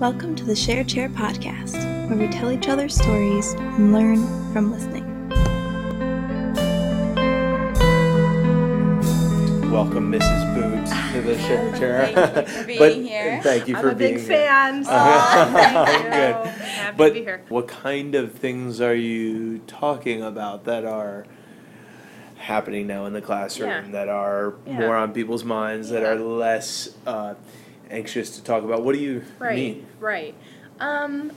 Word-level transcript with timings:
Welcome 0.00 0.34
to 0.36 0.44
the 0.44 0.56
Share 0.56 0.82
Chair 0.84 1.08
podcast, 1.10 1.74
where 2.08 2.16
we 2.18 2.26
tell 2.28 2.50
each 2.50 2.68
other 2.68 2.88
stories 2.88 3.52
and 3.54 3.92
learn 3.92 4.16
from 4.52 4.72
listening. 4.72 5.04
Welcome, 9.70 10.10
Mrs. 10.10 10.54
Boodt, 10.54 11.12
to 11.12 11.20
the 11.22 11.38
Share 11.46 11.76
Chair. 11.76 12.06
Thank 12.14 12.46
you 12.48 12.54
for 12.54 12.64
being 12.66 12.78
But- 12.78 12.94
here. 12.96 13.40
Thank 13.42 13.68
you 13.68 13.76
I'm 13.76 13.82
for 13.82 13.90
a 13.90 13.94
being 13.94 14.14
big 14.14 14.26
here. 14.26 14.36
fan. 14.46 14.84
so 14.84 14.90
Aw, 14.92 15.84
Good. 16.02 16.46
Happy 16.60 16.96
But 16.96 17.08
to 17.08 17.14
be 17.14 17.20
here. 17.20 17.42
what 17.48 17.68
kind 17.68 18.14
of 18.14 18.32
things 18.32 18.80
are 18.80 18.94
you 18.94 19.58
talking 19.66 20.22
about 20.22 20.64
that 20.64 20.84
are 20.84 21.26
happening 22.36 22.86
now 22.86 23.04
in 23.06 23.12
the 23.12 23.20
classroom 23.22 23.68
Yeah. 23.68 23.90
that 23.92 24.08
are 24.08 24.54
Yeah. 24.66 24.78
more 24.78 24.96
on 24.96 25.12
people's 25.12 25.44
minds 25.44 25.90
that 25.90 26.02
are 26.02 26.16
less 26.16 26.88
uh, 27.06 27.34
anxious 27.90 28.30
to 28.36 28.42
talk 28.42 28.62
about? 28.64 28.82
What 28.82 28.94
do 28.94 29.00
you 29.00 29.22
Right, 29.38 29.54
mean? 29.56 29.86
right. 29.98 30.34
Um, 30.78 31.32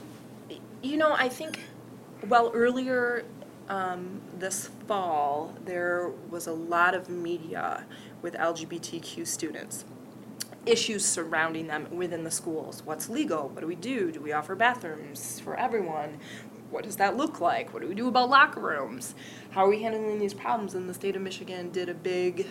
you 0.82 0.96
know, 0.96 1.12
I 1.12 1.28
think, 1.28 1.60
well, 2.28 2.50
earlier 2.54 3.24
um, 3.68 4.20
this 4.38 4.70
fall, 4.86 5.54
there 5.64 6.10
was 6.30 6.46
a 6.46 6.52
lot 6.52 6.94
of 6.94 7.08
media 7.08 7.84
with 8.22 8.34
LGBTQ 8.34 9.26
students. 9.26 9.84
Issues 10.66 11.04
surrounding 11.04 11.66
them 11.66 11.88
within 11.94 12.24
the 12.24 12.30
schools. 12.30 12.82
What's 12.84 13.10
legal? 13.10 13.48
What 13.48 13.60
do 13.60 13.66
we 13.66 13.74
do? 13.74 14.10
Do 14.10 14.20
we 14.20 14.32
offer 14.32 14.54
bathrooms 14.54 15.40
for 15.40 15.56
everyone? 15.56 16.18
What 16.70 16.84
does 16.84 16.96
that 16.96 17.16
look 17.16 17.38
like? 17.40 17.72
What 17.74 17.82
do 17.82 17.88
we 17.88 17.94
do 17.94 18.08
about 18.08 18.30
locker 18.30 18.60
rooms? 18.60 19.14
How 19.50 19.66
are 19.66 19.68
we 19.68 19.82
handling 19.82 20.18
these 20.18 20.32
problems? 20.34 20.74
And 20.74 20.88
the 20.88 20.94
state 20.94 21.16
of 21.16 21.22
Michigan 21.22 21.70
did 21.70 21.88
a 21.90 21.94
big 21.94 22.46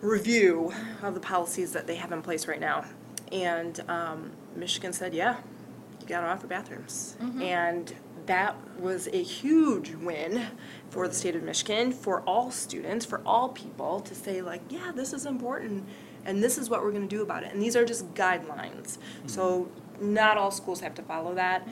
review 0.00 0.72
of 1.02 1.14
the 1.14 1.20
policies 1.20 1.72
that 1.72 1.86
they 1.86 1.96
have 1.96 2.12
in 2.12 2.22
place 2.22 2.48
right 2.48 2.60
now. 2.60 2.84
And 3.32 3.80
um, 3.88 4.32
Michigan 4.56 4.92
said, 4.92 5.14
yeah, 5.14 5.36
you 6.00 6.06
got 6.06 6.20
to 6.20 6.26
offer 6.26 6.46
bathrooms. 6.46 7.16
And 7.42 7.92
that 8.26 8.56
was 8.78 9.08
a 9.12 9.22
huge 9.22 9.94
win 9.94 10.46
for 10.90 11.08
the 11.08 11.14
state 11.14 11.34
of 11.34 11.42
Michigan, 11.42 11.92
for 11.92 12.20
all 12.22 12.50
students, 12.50 13.06
for 13.06 13.22
all 13.24 13.48
people 13.48 14.00
to 14.00 14.14
say, 14.14 14.42
like, 14.42 14.60
yeah, 14.68 14.92
this 14.94 15.12
is 15.12 15.24
important 15.26 15.86
and 16.24 16.42
this 16.42 16.58
is 16.58 16.68
what 16.68 16.82
we're 16.82 16.90
going 16.90 17.08
to 17.08 17.16
do 17.16 17.22
about 17.22 17.42
it. 17.42 17.52
And 17.52 17.62
these 17.62 17.74
are 17.74 17.86
just 17.86 18.12
guidelines. 18.14 18.98
So 19.26 19.70
not 20.00 20.36
all 20.36 20.50
schools 20.50 20.80
have 20.80 20.94
to 20.96 21.02
follow 21.02 21.34
that. 21.34 21.66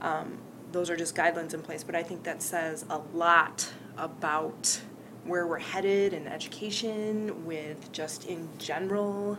Um, 0.00 0.38
those 0.72 0.90
are 0.90 0.96
just 0.96 1.14
guidelines 1.14 1.54
in 1.54 1.62
place, 1.62 1.84
but 1.84 1.94
I 1.94 2.02
think 2.02 2.24
that 2.24 2.42
says 2.42 2.84
a 2.90 2.98
lot 3.14 3.72
about 3.96 4.80
where 5.24 5.46
we're 5.46 5.58
headed 5.58 6.14
in 6.14 6.26
education, 6.26 7.44
with 7.46 7.92
just 7.92 8.26
in 8.26 8.48
general, 8.58 9.38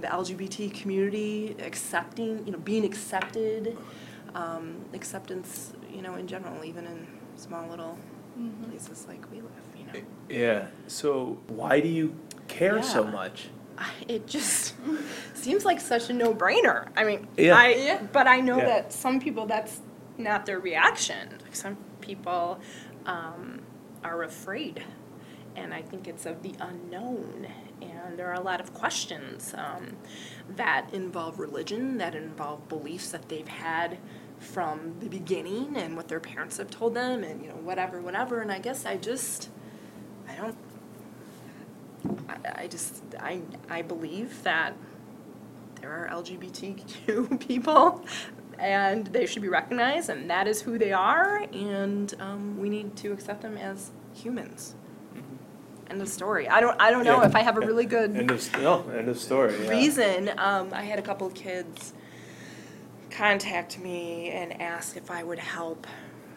the 0.00 0.06
LGBT 0.06 0.72
community 0.80 1.56
accepting, 1.60 2.44
you 2.46 2.52
know, 2.52 2.58
being 2.58 2.84
accepted, 2.84 3.76
um, 4.34 4.76
acceptance, 4.94 5.72
you 5.92 6.02
know, 6.02 6.14
in 6.14 6.26
general, 6.26 6.64
even 6.64 6.86
in 6.86 7.06
small 7.36 7.68
little 7.68 7.98
places 8.68 9.04
like 9.08 9.30
we 9.30 9.38
live, 9.40 9.50
you 9.78 9.84
know. 9.86 9.92
Yeah. 10.28 10.66
So 10.86 11.38
why 11.48 11.80
do 11.80 11.88
you 11.88 12.14
care 12.48 12.82
so 12.82 13.04
much? 13.04 13.48
It 14.06 14.26
just 14.28 14.74
seems 15.34 15.64
like 15.64 15.80
such 15.80 16.08
a 16.08 16.12
no-brainer. 16.12 16.88
I 16.96 17.04
mean, 17.04 17.26
Yeah. 17.36 17.56
I, 17.56 17.68
Yeah. 17.74 18.02
but 18.12 18.26
I 18.28 18.40
know 18.40 18.58
Yeah. 18.58 18.66
that 18.66 18.92
some 18.92 19.18
people 19.18 19.46
that's 19.46 19.80
not 20.18 20.46
their 20.46 20.60
reaction. 20.60 21.30
Like 21.42 21.56
some 21.56 21.76
people 22.00 22.60
um, 23.06 23.60
are 24.04 24.22
afraid, 24.22 24.84
and 25.56 25.74
I 25.74 25.82
think 25.82 26.06
it's 26.06 26.26
of 26.26 26.42
the 26.42 26.54
unknown. 26.60 27.48
And 27.90 28.18
there 28.18 28.28
are 28.28 28.34
a 28.34 28.40
lot 28.40 28.60
of 28.60 28.74
questions 28.74 29.54
um, 29.56 29.96
that 30.56 30.92
involve 30.92 31.38
religion, 31.38 31.98
that 31.98 32.14
involve 32.14 32.68
beliefs 32.68 33.10
that 33.10 33.28
they've 33.28 33.48
had 33.48 33.98
from 34.38 34.96
the 35.00 35.08
beginning, 35.08 35.76
and 35.76 35.96
what 35.96 36.08
their 36.08 36.20
parents 36.20 36.58
have 36.58 36.70
told 36.70 36.94
them, 36.94 37.22
and 37.24 37.42
you 37.42 37.48
know 37.48 37.56
whatever, 37.56 38.00
whatever. 38.00 38.40
And 38.40 38.50
I 38.50 38.58
guess 38.58 38.84
I 38.84 38.96
just, 38.96 39.50
I 40.28 40.36
don't 40.36 40.56
I, 42.28 42.62
I 42.62 42.66
just 42.66 43.02
I 43.20 43.42
I 43.70 43.82
believe 43.82 44.42
that 44.42 44.74
there 45.80 45.90
are 45.90 46.08
LGBTQ 46.08 47.40
people 47.46 48.04
and 48.58 49.08
they 49.08 49.26
should 49.26 49.42
be 49.42 49.48
recognized 49.48 50.08
and 50.08 50.30
that 50.30 50.46
is 50.46 50.62
who 50.62 50.78
they 50.78 50.92
are 50.92 51.44
and 51.52 52.14
um, 52.20 52.58
we 52.58 52.68
need 52.68 52.96
to 52.96 53.12
accept 53.12 53.42
them 53.42 53.56
as 53.56 53.90
humans. 54.14 54.74
End 55.92 56.00
of 56.00 56.08
story. 56.08 56.48
I 56.48 56.60
don't 56.60 56.80
I 56.80 56.90
don't 56.90 57.04
know 57.04 57.20
Yeah. 57.20 57.26
if 57.28 57.36
I 57.36 57.40
have 57.42 57.58
a 57.58 57.60
really 57.60 57.84
good 57.84 58.16
End 58.16 58.30
of 58.30 58.52
no. 58.62 58.82
End 58.96 59.10
of 59.10 59.18
story. 59.18 59.54
yeah. 59.62 59.68
reason. 59.68 60.30
Um, 60.38 60.70
I 60.72 60.82
had 60.84 60.98
a 60.98 61.02
couple 61.02 61.26
of 61.26 61.34
kids 61.34 61.92
contact 63.10 63.78
me 63.78 64.30
and 64.30 64.58
ask 64.60 64.96
if 64.96 65.10
I 65.10 65.22
would 65.22 65.38
help 65.38 65.86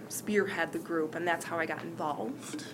spearhead 0.10 0.74
the 0.74 0.80
group 0.80 1.16
and 1.16 1.26
that's 1.26 1.46
how 1.46 1.58
I 1.58 1.66
got 1.66 1.82
involved. 1.84 2.66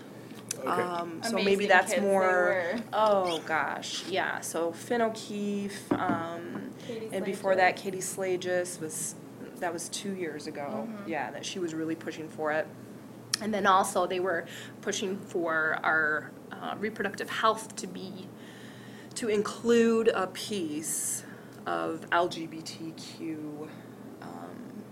Okay. 0.58 0.68
Um, 0.68 1.22
so 1.24 1.30
Amazing 1.34 1.46
maybe 1.46 1.66
that's 1.68 1.92
kids 1.94 2.02
they 2.02 2.08
more. 2.08 2.22
were. 2.22 2.76
Oh 2.94 3.40
gosh, 3.46 4.04
yeah. 4.10 4.40
So 4.42 4.72
Finn 4.72 5.02
O'Keefe, 5.04 5.92
um, 5.94 6.72
Katie 6.88 7.10
and 7.12 7.24
before 7.24 7.56
that, 7.56 7.76
Katie 7.78 8.00
Slages 8.00 8.82
was 8.82 9.14
that 9.60 9.72
was 9.72 9.88
two 9.90 10.14
years 10.16 10.48
ago. 10.48 10.88
Mm-hmm. 10.90 11.10
Yeah, 11.10 11.30
that 11.30 11.46
she 11.46 11.60
was 11.60 11.76
really 11.76 11.96
pushing 11.96 12.28
for 12.28 12.52
it. 12.52 12.68
And 13.42 13.54
then 13.54 13.66
also 13.66 14.06
they 14.06 14.20
were 14.20 14.46
pushing 14.82 15.18
for 15.18 15.80
our 15.84 16.32
uh, 16.52 16.76
reproductive 16.80 17.30
health 17.30 17.76
to 17.78 17.88
be 17.88 18.28
to 19.16 19.28
include 19.28 20.08
a 20.10 20.28
piece 20.28 21.24
of 21.66 22.10
LGBTQ. 22.12 23.68
Um, 24.22 24.84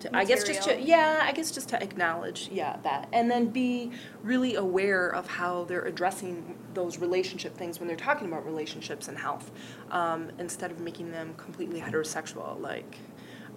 to, 0.00 0.16
I 0.16 0.24
guess 0.24 0.44
just 0.44 0.62
to 0.62 0.70
Material. 0.70 0.88
yeah, 0.88 1.20
I 1.22 1.32
guess 1.32 1.50
just 1.50 1.68
to 1.70 1.82
acknowledge 1.82 2.48
yeah 2.50 2.78
that, 2.82 3.08
and 3.12 3.30
then 3.30 3.48
be 3.48 3.92
really 4.22 4.54
aware 4.54 5.08
of 5.08 5.26
how 5.26 5.64
they're 5.64 5.84
addressing 5.84 6.56
those 6.74 6.98
relationship 6.98 7.56
things 7.56 7.78
when 7.78 7.86
they're 7.86 7.96
talking 7.96 8.26
about 8.26 8.46
relationships 8.46 9.08
and 9.08 9.18
health, 9.18 9.50
um, 9.90 10.30
instead 10.38 10.70
of 10.70 10.80
making 10.80 11.12
them 11.12 11.34
completely 11.36 11.80
heterosexual 11.80 12.60
like. 12.60 12.98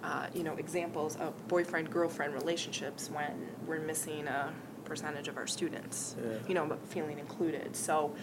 Uh, 0.04 0.26
you 0.34 0.42
know, 0.42 0.54
examples 0.56 1.16
of 1.16 1.32
boyfriend 1.48 1.90
girlfriend 1.90 2.34
relationships 2.34 3.08
when 3.10 3.48
we're 3.66 3.80
missing 3.80 4.26
a 4.28 4.52
percentage 4.84 5.28
of 5.28 5.38
our 5.38 5.46
students, 5.46 6.14
Yeah. 6.22 6.32
you 6.46 6.54
know, 6.54 6.66
but 6.66 6.78
feeling 6.88 7.18
included. 7.18 7.74
So 7.74 8.14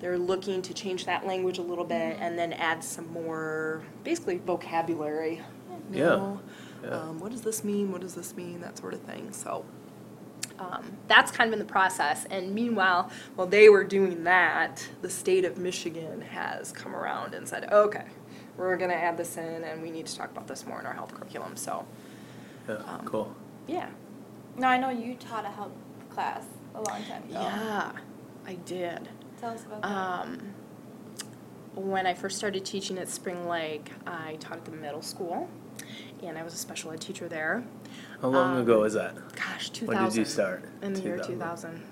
they're 0.00 0.16
looking 0.16 0.62
to 0.62 0.72
change 0.72 1.04
that 1.04 1.26
language 1.26 1.58
a 1.58 1.62
little 1.62 1.84
bit 1.84 2.16
and 2.18 2.38
then 2.38 2.54
add 2.54 2.82
some 2.82 3.12
more, 3.12 3.82
basically 4.04 4.38
vocabulary. 4.38 5.42
You 5.92 5.98
Yeah. 5.98 6.06
know, 6.16 6.40
Yeah. 6.82 6.90
Um, 6.90 7.18
what 7.20 7.30
does 7.32 7.42
this 7.42 7.62
mean? 7.62 7.92
What 7.92 8.00
does 8.00 8.14
this 8.14 8.34
mean? 8.34 8.60
That 8.62 8.78
sort 8.78 8.94
of 8.94 9.00
thing. 9.00 9.30
So 9.32 9.66
um, 10.58 10.96
that's 11.08 11.30
kind 11.30 11.48
of 11.48 11.52
in 11.52 11.58
the 11.58 11.64
process. 11.70 12.24
And 12.30 12.54
meanwhile, 12.54 13.10
while 13.36 13.46
they 13.46 13.68
were 13.68 13.84
doing 13.84 14.24
that, 14.24 14.88
the 15.02 15.10
state 15.10 15.44
of 15.44 15.58
Michigan 15.58 16.20
has 16.22 16.72
come 16.72 16.96
around 16.96 17.34
and 17.34 17.46
said, 17.46 17.70
okay, 17.70 18.04
we're 18.58 18.76
going 18.76 18.90
to 18.90 18.96
add 18.96 19.16
this 19.16 19.36
in 19.36 19.64
and 19.64 19.80
we 19.80 19.90
need 19.90 20.06
to 20.06 20.16
talk 20.16 20.30
about 20.30 20.46
this 20.48 20.66
more 20.66 20.80
in 20.80 20.86
our 20.86 20.92
health 20.92 21.14
curriculum. 21.14 21.56
So, 21.56 21.86
yeah. 22.68 22.74
um, 22.74 23.02
cool. 23.06 23.34
yeah. 23.66 23.88
Now, 24.56 24.68
I 24.70 24.78
know 24.78 24.90
you 24.90 25.14
taught 25.14 25.44
a 25.44 25.50
health 25.50 25.72
class 26.10 26.44
a 26.74 26.82
long 26.82 27.04
time 27.04 27.22
ago. 27.22 27.32
Yeah, 27.40 27.92
I 28.44 28.54
did. 28.54 29.08
Tell 29.40 29.50
us 29.50 29.64
about 29.64 29.82
that. 29.82 29.88
Um, 29.88 30.54
when 31.76 32.06
I 32.06 32.14
first 32.14 32.36
started 32.36 32.64
teaching 32.64 32.98
at 32.98 33.08
Spring 33.08 33.46
Lake, 33.46 33.92
I 34.04 34.36
taught 34.40 34.56
at 34.58 34.64
the 34.64 34.72
middle 34.72 35.02
school, 35.02 35.48
and 36.24 36.36
I 36.36 36.42
was 36.42 36.54
a 36.54 36.56
special 36.56 36.90
ed 36.90 37.00
teacher 37.00 37.28
there. 37.28 37.62
How 38.20 38.28
long 38.28 38.56
um, 38.56 38.62
ago 38.62 38.80
was 38.80 38.94
that? 38.94 39.14
Gosh, 39.36 39.70
2000. 39.70 39.86
When 39.86 40.04
did 40.08 40.16
you 40.16 40.24
start? 40.24 40.64
In 40.82 40.92
the 40.92 41.00
year 41.00 41.18
2000. 41.18 41.34
2000. 41.34 41.82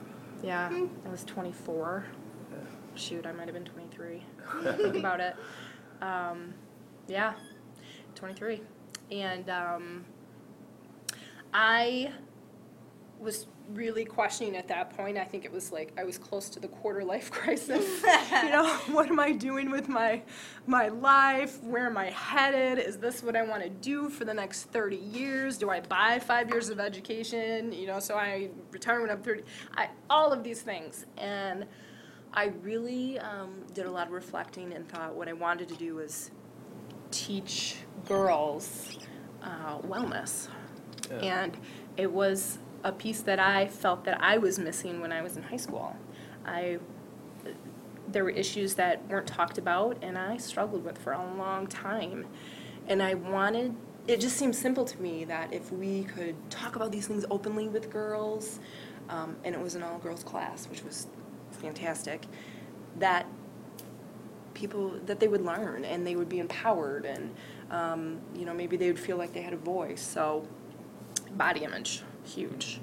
Yeah, 0.42 0.68
I 0.72 1.08
was 1.08 1.22
24. 1.24 2.04
Shoot, 2.96 3.26
I 3.26 3.32
might 3.32 3.46
have 3.46 3.54
been 3.54 3.64
23. 3.64 4.24
Think 4.76 4.96
about 4.96 5.20
it. 5.20 5.36
Um, 6.00 6.54
yeah, 7.08 7.34
23. 8.14 8.62
And 9.10 9.48
um, 9.50 10.04
I 11.54 12.12
was 13.20 13.46
really 13.72 14.04
questioning 14.04 14.56
at 14.56 14.68
that 14.68 14.96
point. 14.96 15.16
I 15.18 15.24
think 15.24 15.44
it 15.44 15.52
was 15.52 15.72
like 15.72 15.92
I 15.98 16.04
was 16.04 16.18
close 16.18 16.48
to 16.50 16.60
the 16.60 16.68
quarter 16.68 17.02
life 17.02 17.30
crisis. 17.32 18.02
you 18.42 18.50
know, 18.50 18.68
what 18.90 19.08
am 19.08 19.18
I 19.18 19.32
doing 19.32 19.70
with 19.70 19.88
my 19.88 20.22
my 20.66 20.88
life? 20.88 21.62
Where 21.62 21.86
am 21.86 21.96
I 21.96 22.10
headed? 22.10 22.78
Is 22.78 22.98
this 22.98 23.22
what 23.22 23.36
I 23.36 23.42
want 23.42 23.62
to 23.62 23.68
do 23.68 24.08
for 24.08 24.24
the 24.24 24.34
next 24.34 24.64
30 24.64 24.96
years? 24.96 25.58
Do 25.58 25.70
I 25.70 25.80
buy 25.80 26.18
5 26.18 26.50
years 26.50 26.68
of 26.68 26.80
education? 26.80 27.72
You 27.72 27.86
know, 27.86 28.00
so 28.00 28.16
I 28.16 28.50
retire 28.70 29.00
when 29.00 29.10
I'm 29.10 29.22
30. 29.22 29.42
I 29.76 29.88
all 30.08 30.32
of 30.32 30.44
these 30.44 30.62
things. 30.62 31.06
And 31.16 31.66
I 32.36 32.52
really 32.62 33.18
um, 33.18 33.64
did 33.72 33.86
a 33.86 33.90
lot 33.90 34.08
of 34.08 34.12
reflecting 34.12 34.74
and 34.74 34.86
thought 34.86 35.14
what 35.14 35.26
I 35.26 35.32
wanted 35.32 35.68
to 35.70 35.74
do 35.74 35.94
was 35.94 36.30
teach 37.10 37.76
girls 38.06 38.98
uh, 39.42 39.78
wellness. 39.78 40.48
Yeah. 41.10 41.42
And 41.42 41.56
it 41.96 42.12
was 42.12 42.58
a 42.84 42.92
piece 42.92 43.22
that 43.22 43.40
I 43.40 43.68
felt 43.68 44.04
that 44.04 44.22
I 44.22 44.36
was 44.36 44.58
missing 44.58 45.00
when 45.00 45.12
I 45.12 45.22
was 45.22 45.38
in 45.38 45.44
high 45.44 45.56
school. 45.56 45.96
I 46.44 46.78
there 48.08 48.22
were 48.22 48.30
issues 48.30 48.74
that 48.74 49.04
weren't 49.08 49.26
talked 49.26 49.58
about 49.58 49.98
and 50.02 50.16
I 50.16 50.36
struggled 50.36 50.84
with 50.84 50.98
for 50.98 51.12
a 51.12 51.34
long 51.36 51.66
time. 51.66 52.26
and 52.86 53.02
I 53.02 53.14
wanted, 53.14 53.74
it 54.06 54.20
just 54.20 54.36
seemed 54.36 54.54
simple 54.54 54.84
to 54.84 55.02
me 55.02 55.24
that 55.24 55.52
if 55.52 55.72
we 55.72 56.04
could 56.04 56.36
talk 56.50 56.76
about 56.76 56.92
these 56.92 57.08
things 57.08 57.24
openly 57.30 57.66
with 57.66 57.90
girls, 57.90 58.60
um, 59.08 59.36
and 59.42 59.54
it 59.54 59.60
was 59.60 59.74
an 59.74 59.82
all 59.82 59.98
girls 59.98 60.22
class, 60.22 60.68
which 60.68 60.84
was 60.84 61.08
fantastic, 61.56 62.26
that 62.98 63.26
people 64.54 64.98
that 65.04 65.20
they 65.20 65.28
would 65.28 65.44
learn 65.44 65.84
and 65.84 66.06
they 66.06 66.16
would 66.16 66.28
be 66.28 66.38
empowered 66.38 67.04
and 67.04 67.34
um, 67.70 68.18
you 68.34 68.46
know 68.46 68.54
maybe 68.54 68.76
they 68.76 68.86
would 68.86 68.98
feel 68.98 69.16
like 69.16 69.32
they 69.32 69.42
had 69.42 69.52
a 69.52 69.58
voice. 69.58 70.02
So 70.02 70.46
body 71.32 71.64
image 71.64 72.02
huge. 72.24 72.80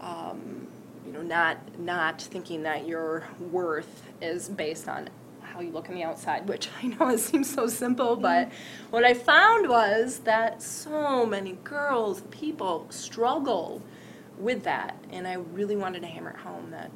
Um, 0.00 0.68
you 1.06 1.12
know 1.12 1.22
not 1.22 1.78
not 1.78 2.20
thinking 2.20 2.62
that 2.64 2.86
your 2.86 3.28
worth 3.38 4.02
is 4.20 4.48
based 4.48 4.88
on 4.88 5.08
how 5.40 5.60
you 5.60 5.70
look 5.70 5.88
on 5.88 5.94
the 5.94 6.02
outside 6.02 6.48
which 6.48 6.68
i 6.82 6.88
know 6.88 7.08
it 7.08 7.18
seems 7.30 7.48
so 7.48 7.68
simple 7.68 8.16
but 8.16 8.50
what 8.90 9.04
i 9.04 9.14
found 9.14 9.68
was 9.68 10.18
that 10.20 10.60
so 10.60 11.24
many 11.24 11.52
girls 11.62 12.22
people 12.30 12.86
struggle 12.90 13.80
with 14.38 14.64
that. 14.64 14.96
And 15.10 15.26
i 15.26 15.34
really 15.34 15.76
wanted 15.76 16.00
to 16.00 16.08
hammer 16.08 16.30
it 16.30 16.36
home 16.36 16.70
that 16.70 16.90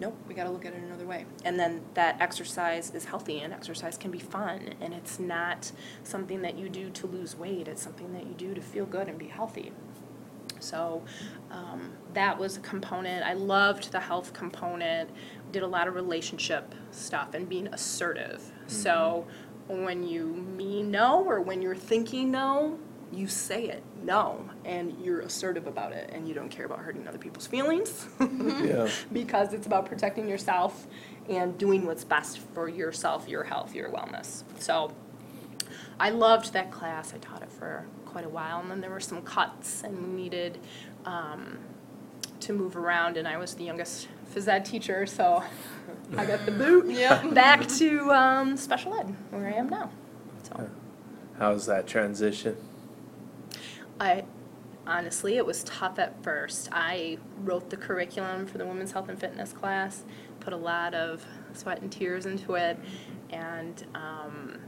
nope, 0.00 0.16
we 0.26 0.34
got 0.34 0.44
to 0.44 0.50
look 0.50 0.64
at 0.64 0.72
it 0.72 0.82
another 0.82 1.06
way. 1.06 1.26
And 1.44 1.60
then 1.60 1.82
that 1.94 2.20
exercise 2.20 2.92
is 2.94 3.04
healthy 3.04 3.40
and 3.40 3.52
exercise 3.52 3.96
can 3.96 4.10
be 4.10 4.18
fun 4.18 4.74
and 4.80 4.94
it's 4.94 5.20
not 5.20 5.70
something 6.02 6.42
that 6.42 6.58
you 6.58 6.68
do 6.68 6.90
to 6.90 7.06
lose 7.06 7.36
weight, 7.36 7.68
it's 7.68 7.82
something 7.82 8.12
that 8.14 8.26
you 8.26 8.34
do 8.34 8.54
to 8.54 8.60
feel 8.60 8.86
good 8.86 9.08
and 9.08 9.18
be 9.18 9.28
healthy. 9.28 9.72
So 10.58 11.02
um, 11.50 11.92
that 12.14 12.38
was 12.38 12.56
a 12.56 12.60
component. 12.60 13.24
I 13.24 13.34
loved 13.34 13.92
the 13.92 14.00
health 14.00 14.32
component. 14.32 15.10
Did 15.52 15.62
a 15.62 15.66
lot 15.66 15.88
of 15.88 15.94
relationship 15.94 16.74
stuff 16.90 17.34
and 17.34 17.48
being 17.48 17.68
assertive. 17.68 18.52
So 18.66 19.26
when 19.68 20.06
you 20.06 20.26
mean 20.26 20.90
no 20.90 21.24
or 21.24 21.40
when 21.40 21.62
you're 21.62 21.74
thinking 21.74 22.30
no, 22.30 22.78
you 23.12 23.26
say 23.26 23.64
it 23.64 23.82
no 24.04 24.48
and 24.64 24.96
you're 25.02 25.20
assertive 25.20 25.66
about 25.66 25.92
it 25.92 26.10
and 26.12 26.28
you 26.28 26.34
don't 26.34 26.48
care 26.48 26.64
about 26.66 26.78
hurting 26.78 27.06
other 27.08 27.18
people's 27.18 27.46
feelings 27.46 28.06
Yeah. 28.20 28.88
because 29.12 29.52
it's 29.52 29.66
about 29.66 29.86
protecting 29.86 30.28
yourself 30.28 30.86
and 31.28 31.56
doing 31.58 31.86
what's 31.86 32.04
best 32.04 32.38
for 32.38 32.68
yourself, 32.68 33.28
your 33.28 33.44
health, 33.44 33.74
your 33.74 33.88
wellness. 33.90 34.42
So 34.58 34.92
I 35.98 36.10
loved 36.10 36.52
that 36.54 36.70
class. 36.70 37.12
I 37.14 37.18
taught 37.18 37.42
it 37.42 37.52
for 37.52 37.84
quite 38.06 38.24
a 38.24 38.28
while, 38.28 38.58
and 38.60 38.70
then 38.70 38.80
there 38.80 38.90
were 38.90 39.00
some 39.00 39.22
cuts, 39.22 39.82
and 39.84 39.96
we 40.02 40.22
needed 40.22 40.58
um, 41.04 41.58
to 42.40 42.52
move 42.52 42.74
around. 42.76 43.16
And 43.16 43.28
I 43.28 43.36
was 43.36 43.54
the 43.54 43.64
youngest 43.64 44.08
phys 44.34 44.48
ed 44.48 44.64
teacher, 44.64 45.06
so 45.06 45.44
I 46.16 46.24
got 46.24 46.46
the 46.46 46.52
boot 46.52 46.86
back 47.34 47.68
to 47.68 48.10
um, 48.12 48.56
special 48.56 48.94
ed, 48.98 49.14
where 49.30 49.46
I 49.46 49.52
am 49.52 49.68
now. 49.68 49.90
So 50.42 50.68
How's 51.38 51.66
that 51.66 51.86
transition? 51.86 52.56
I 54.00 54.24
honestly, 54.86 55.36
it 55.36 55.44
was 55.44 55.62
tough 55.64 55.98
at 55.98 56.22
first. 56.24 56.70
I 56.72 57.18
wrote 57.44 57.68
the 57.70 57.76
curriculum 57.76 58.46
for 58.46 58.58
the 58.58 58.66
women's 58.66 58.92
health 58.92 59.08
and 59.10 59.20
fitness 59.20 59.52
class, 59.52 60.02
put 60.40 60.52
a 60.52 60.56
lot 60.56 60.94
of 60.94 61.24
sweat 61.52 61.82
and 61.82 61.92
tears 61.92 62.24
into 62.26 62.54
it, 62.54 62.78
and 63.28 63.84
um, 63.94 64.58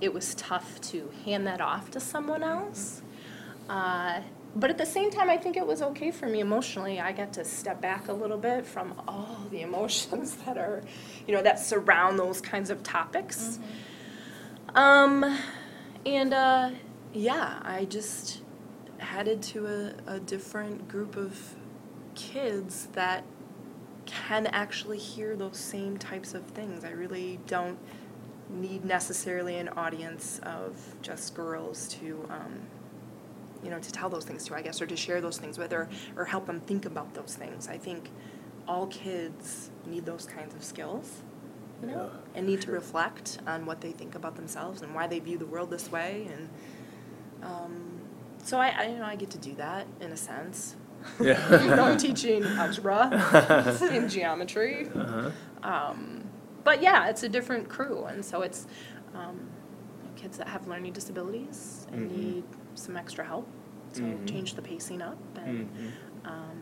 it 0.00 0.12
was 0.12 0.34
tough 0.34 0.80
to 0.80 1.10
hand 1.24 1.46
that 1.46 1.60
off 1.60 1.90
to 1.92 2.00
someone 2.00 2.42
else. 2.42 3.02
Uh, 3.68 4.20
but 4.56 4.68
at 4.68 4.78
the 4.78 4.86
same 4.86 5.12
time, 5.12 5.30
I 5.30 5.36
think 5.36 5.56
it 5.56 5.64
was 5.64 5.80
okay 5.80 6.10
for 6.10 6.26
me 6.26 6.40
emotionally. 6.40 6.98
I 6.98 7.12
got 7.12 7.32
to 7.34 7.44
step 7.44 7.80
back 7.80 8.08
a 8.08 8.12
little 8.12 8.38
bit 8.38 8.66
from 8.66 9.00
all 9.06 9.46
the 9.52 9.62
emotions 9.62 10.34
that 10.44 10.58
are, 10.58 10.82
you 11.28 11.34
know, 11.34 11.42
that 11.42 11.60
surround 11.60 12.18
those 12.18 12.40
kinds 12.40 12.68
of 12.70 12.82
topics. 12.82 13.60
Um, 14.74 15.38
and 16.04 16.34
uh, 16.34 16.70
yeah, 17.12 17.60
I 17.62 17.84
just 17.84 18.42
headed 19.00 19.42
to 19.42 19.66
a, 19.66 20.14
a 20.14 20.20
different 20.20 20.88
group 20.88 21.16
of 21.16 21.54
kids 22.14 22.88
that 22.92 23.24
can 24.06 24.46
actually 24.46 24.98
hear 24.98 25.36
those 25.36 25.56
same 25.56 25.96
types 25.96 26.34
of 26.34 26.44
things. 26.46 26.84
I 26.84 26.90
really 26.90 27.38
don't 27.46 27.78
need 28.48 28.84
necessarily 28.84 29.56
an 29.56 29.68
audience 29.70 30.40
of 30.42 30.76
just 31.02 31.34
girls 31.34 31.88
to, 32.00 32.26
um, 32.30 32.60
you 33.62 33.70
know, 33.70 33.78
to 33.78 33.92
tell 33.92 34.08
those 34.08 34.24
things 34.24 34.44
to, 34.46 34.54
I 34.56 34.62
guess, 34.62 34.82
or 34.82 34.86
to 34.86 34.96
share 34.96 35.20
those 35.20 35.38
things 35.38 35.58
with, 35.58 35.72
or, 35.72 35.88
or 36.16 36.24
help 36.24 36.46
them 36.46 36.60
think 36.60 36.84
about 36.86 37.14
those 37.14 37.36
things. 37.36 37.68
I 37.68 37.78
think 37.78 38.10
all 38.66 38.86
kids 38.88 39.70
need 39.86 40.04
those 40.04 40.26
kinds 40.26 40.54
of 40.54 40.64
skills, 40.64 41.22
you 41.80 41.88
know, 41.88 42.10
and 42.34 42.46
need 42.46 42.60
to 42.62 42.72
reflect 42.72 43.38
on 43.46 43.66
what 43.66 43.80
they 43.80 43.92
think 43.92 44.14
about 44.14 44.34
themselves 44.36 44.82
and 44.82 44.94
why 44.94 45.06
they 45.06 45.20
view 45.20 45.38
the 45.38 45.46
world 45.46 45.70
this 45.70 45.90
way. 45.90 46.28
And 46.32 46.48
um, 47.42 47.89
so 48.42 48.58
I, 48.58 48.68
I, 48.68 48.86
you 48.88 48.98
know, 48.98 49.04
I 49.04 49.16
get 49.16 49.30
to 49.30 49.38
do 49.38 49.54
that 49.56 49.86
in 50.00 50.12
a 50.12 50.16
sense. 50.16 50.76
Yeah. 51.20 51.62
you 51.62 51.68
know, 51.76 51.84
I'm 51.84 51.96
teaching 51.98 52.44
algebra 52.44 53.08
and 53.82 54.10
geometry. 54.10 54.88
Uh-huh. 54.94 55.30
Um, 55.62 56.24
but 56.64 56.82
yeah, 56.82 57.08
it's 57.08 57.22
a 57.22 57.28
different 57.28 57.68
crew, 57.68 58.04
and 58.04 58.24
so 58.24 58.42
it's 58.42 58.66
um, 59.14 59.40
kids 60.16 60.36
that 60.38 60.48
have 60.48 60.66
learning 60.68 60.92
disabilities 60.92 61.86
and 61.92 62.10
Mhm. 62.10 62.14
need 62.14 62.44
some 62.74 62.96
extra 62.96 63.24
help. 63.24 63.46
So 63.92 64.02
Mhm. 64.02 64.28
change 64.28 64.54
the 64.54 64.62
pacing 64.62 65.02
up, 65.02 65.18
and 65.36 65.68
Mhm. 65.70 66.28
um, 66.28 66.58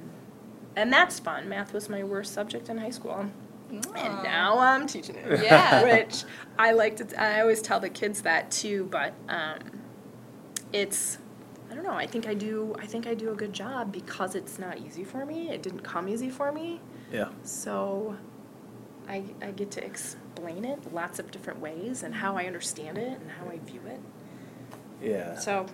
and 0.76 0.92
that's 0.92 1.18
fun. 1.18 1.48
Math 1.48 1.72
was 1.72 1.88
my 1.88 2.02
worst 2.04 2.32
subject 2.32 2.68
in 2.68 2.78
high 2.78 2.90
school, 2.90 3.26
and 3.70 4.22
now 4.22 4.58
I'm 4.58 4.86
teaching 4.86 5.16
it. 5.16 5.42
Yeah. 5.42 5.82
which 6.06 6.24
I 6.58 6.72
like 6.72 6.96
to. 6.98 7.20
I 7.20 7.40
always 7.40 7.60
tell 7.60 7.80
the 7.80 7.90
kids 7.90 8.22
that 8.22 8.50
too, 8.50 8.88
but 8.90 9.12
um, 9.28 9.58
it's. 10.72 11.18
I 11.78 11.80
don't 11.80 11.92
know. 11.92 11.98
I 11.98 12.06
think 12.08 12.26
I 12.26 12.34
do. 12.34 12.74
I 12.80 12.86
think 12.86 13.06
I 13.06 13.14
do 13.14 13.30
a 13.30 13.34
good 13.36 13.52
job 13.52 13.92
because 13.92 14.34
it's 14.34 14.58
not 14.58 14.78
easy 14.78 15.04
for 15.04 15.24
me. 15.24 15.50
It 15.50 15.62
didn't 15.62 15.84
come 15.84 16.08
easy 16.08 16.28
for 16.28 16.50
me. 16.50 16.80
Yeah. 17.12 17.28
So 17.44 18.16
I, 19.08 19.22
I 19.40 19.52
get 19.52 19.70
to 19.72 19.84
explain 19.84 20.64
it 20.64 20.92
lots 20.92 21.20
of 21.20 21.30
different 21.30 21.60
ways 21.60 22.02
and 22.02 22.16
how 22.16 22.36
I 22.36 22.46
understand 22.46 22.98
it 22.98 23.20
and 23.20 23.30
how 23.30 23.48
I 23.48 23.58
view 23.58 23.80
it. 23.86 24.00
Yeah. 25.00 25.38
So, 25.38 25.66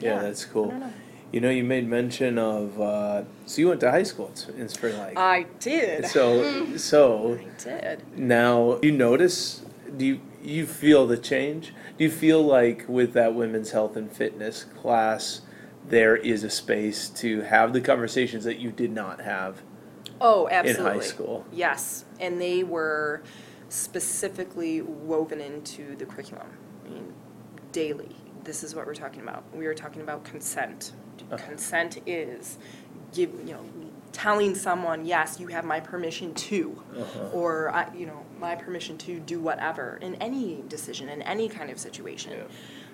Yeah, 0.00 0.16
yeah, 0.16 0.22
that's 0.22 0.44
cool. 0.44 0.70
know. 0.70 0.92
You 1.32 1.40
know, 1.40 1.50
you 1.50 1.64
made 1.64 1.88
mention 1.88 2.38
of, 2.38 2.78
uh, 2.80 3.22
so 3.46 3.60
you 3.60 3.68
went 3.68 3.80
to 3.80 3.90
high 3.90 4.02
school 4.02 4.30
in- 4.48 4.60
in 4.62 4.68
Spring 4.68 4.98
Lake. 4.98 5.16
I 5.18 5.46
did. 5.60 6.06
So, 6.06 6.66
so 6.76 7.38
I 7.40 7.62
did. 7.62 8.18
now 8.18 8.78
you 8.82 8.92
notice, 8.92 9.62
do 9.96 10.04
you, 10.04 10.20
you 10.50 10.66
feel 10.66 11.06
the 11.06 11.16
change? 11.18 11.74
Do 11.96 12.04
you 12.04 12.10
feel 12.10 12.42
like 12.42 12.84
with 12.88 13.12
that 13.14 13.34
women's 13.34 13.70
health 13.72 13.96
and 13.96 14.10
fitness 14.10 14.64
class, 14.64 15.42
there 15.86 16.16
is 16.16 16.44
a 16.44 16.50
space 16.50 17.08
to 17.10 17.42
have 17.42 17.72
the 17.72 17.80
conversations 17.80 18.44
that 18.44 18.58
you 18.58 18.70
did 18.70 18.92
not 18.92 19.20
have 19.22 19.62
Oh, 20.20 20.48
absolutely. 20.50 20.92
in 20.92 20.98
high 20.98 21.04
school? 21.04 21.46
Yes, 21.52 22.04
and 22.20 22.40
they 22.40 22.62
were 22.64 23.22
specifically 23.68 24.80
woven 24.82 25.40
into 25.40 25.96
the 25.96 26.06
curriculum. 26.06 26.48
I 26.86 26.88
mean, 26.90 27.12
daily. 27.72 28.16
This 28.44 28.64
is 28.64 28.74
what 28.74 28.86
we're 28.86 28.94
talking 28.94 29.20
about. 29.20 29.44
We 29.54 29.66
are 29.66 29.74
talking 29.74 30.02
about 30.02 30.24
consent. 30.24 30.92
Uh-huh. 31.30 31.36
Consent 31.36 31.98
is 32.06 32.58
give 33.12 33.30
you 33.46 33.52
know 33.54 33.64
telling 34.12 34.54
someone 34.54 35.04
yes, 35.04 35.38
you 35.40 35.46
have 35.48 35.64
my 35.64 35.80
permission 35.80 36.34
to, 36.34 36.82
Uh-huh. 36.98 37.28
or 37.32 37.70
I, 37.70 37.94
you 37.94 38.06
know 38.06 38.24
my 38.40 38.54
permission 38.54 38.96
to 38.98 39.18
do 39.20 39.40
whatever 39.40 39.98
in 40.00 40.14
any 40.16 40.62
decision 40.68 41.08
in 41.08 41.22
any 41.22 41.48
kind 41.48 41.70
of 41.70 41.78
situation. 41.78 42.32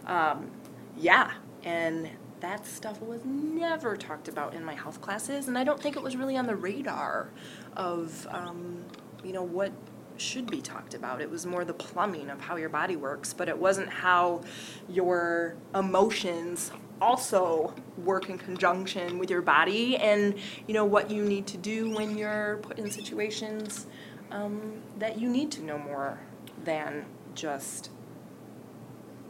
Um, 0.07 0.51
yeah, 0.97 1.33
and 1.65 2.09
that 2.41 2.67
stuff 2.67 3.01
was 3.01 3.23
never 3.25 3.97
talked 3.97 4.29
about 4.29 4.55
in 4.55 4.65
my 4.65 4.75
health 4.75 5.01
classes, 5.01 5.49
and 5.49 5.57
I 5.59 5.65
don't 5.65 5.81
think 5.81 5.97
it 5.97 6.03
was 6.03 6.17
really 6.17 6.37
on 6.37 6.47
the 6.47 6.57
radar 6.57 7.29
of, 7.77 8.27
um, 8.31 8.85
you 9.23 9.33
know, 9.33 9.43
what 9.43 9.73
should 10.17 10.51
be 10.51 10.61
talked 10.61 10.95
about. 10.95 11.21
It 11.21 11.31
was 11.31 11.45
more 11.47 11.65
the 11.65 11.75
plumbing 11.75 12.31
of 12.31 12.41
how 12.41 12.57
your 12.57 12.69
body 12.69 12.97
works, 12.97 13.33
but 13.33 13.49
it 13.49 13.59
wasn't 13.59 13.89
how 13.89 14.43
your 14.89 15.57
emotions 15.75 16.71
also 17.01 17.75
work 17.99 18.29
in 18.29 18.39
conjunction 18.39 19.19
with 19.19 19.31
your 19.31 19.43
body 19.43 19.97
and, 19.97 20.35
you 20.67 20.75
know, 20.75 20.85
what 20.85 21.11
you 21.11 21.25
need 21.25 21.47
to 21.49 21.57
do 21.57 21.91
when 21.91 22.17
you're 22.17 22.59
put 22.63 22.79
in 22.79 22.91
situations 22.91 23.87
um, 24.31 24.83
that 24.99 25.19
you 25.19 25.29
need 25.29 25.51
to 25.53 25.63
know 25.63 25.79
more 25.79 26.19
than 26.65 27.05
just 27.35 27.91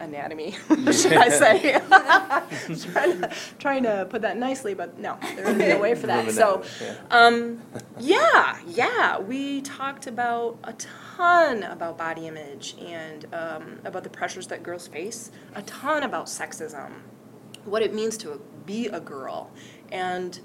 anatomy, 0.00 0.52
should 0.92 1.12
I 1.12 1.28
say? 1.28 1.80
trying, 2.92 3.21
to, 3.21 3.33
trying 3.59 3.83
to 3.85 4.06
put 4.11 4.23
that 4.23 4.37
nicely, 4.37 4.75
but 4.75 4.99
no, 4.99 5.18
there 5.37 5.49
is 5.49 5.56
no 5.56 5.80
way 5.80 5.94
for 5.94 6.06
that. 6.06 6.30
So, 6.33 6.62
yeah. 6.83 6.97
um, 7.11 7.62
yeah, 7.99 8.59
yeah, 8.66 9.18
we 9.18 9.61
talked 9.62 10.06
about 10.06 10.59
a 10.64 10.75
ton 11.16 11.62
about 11.62 11.97
body 11.97 12.26
image 12.26 12.75
and 12.80 13.26
um, 13.33 13.80
about 13.85 14.04
the 14.04 14.11
pressures 14.11 14.47
that 14.49 14.62
girls 14.62 14.88
face, 14.88 15.30
a 15.54 15.62
ton 15.62 16.02
about 16.02 16.26
sexism, 16.26 16.92
what 17.64 17.83
it 17.83 17.94
means 17.94 18.16
to 18.18 18.40
be 18.66 18.88
a 18.88 19.00
girl, 19.00 19.50
and 19.92 20.40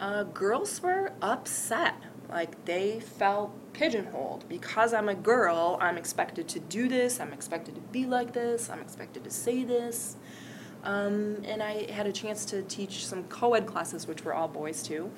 uh, 0.00 0.24
girls 0.24 0.80
were 0.82 1.12
upset 1.20 1.94
Like 2.28 2.64
they 2.66 3.00
felt 3.00 3.52
pigeonholed 3.72 4.48
because 4.48 4.92
I'm 4.92 5.08
a 5.08 5.14
girl. 5.14 5.78
I'm 5.80 5.96
expected 5.96 6.46
to 6.48 6.60
do 6.60 6.88
this. 6.88 7.20
I'm 7.20 7.32
expected 7.32 7.74
to 7.76 7.80
be 7.80 8.06
like 8.06 8.32
this. 8.32 8.68
I'm 8.68 8.80
expected 8.80 9.24
to 9.24 9.30
say 9.30 9.64
this. 9.64 10.16
Um, 10.84 11.42
and 11.44 11.62
I 11.62 11.90
had 11.90 12.06
a 12.06 12.12
chance 12.12 12.44
to 12.46 12.62
teach 12.62 13.06
some 13.06 13.24
co-ed 13.24 13.66
classes, 13.66 14.06
which 14.06 14.24
were 14.24 14.34
all 14.34 14.46
boys 14.48 14.82
too, 14.82 15.10